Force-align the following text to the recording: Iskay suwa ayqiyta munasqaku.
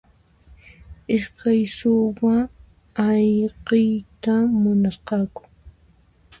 Iskay 1.15 1.59
suwa 1.77 2.35
ayqiyta 3.07 4.33
munasqaku. 4.61 5.41